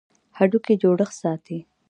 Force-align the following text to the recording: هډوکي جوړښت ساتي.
هډوکي 0.37 0.73
جوړښت 0.81 1.15
ساتي. 1.21 1.59